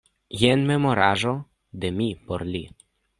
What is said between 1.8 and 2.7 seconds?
de mi por li.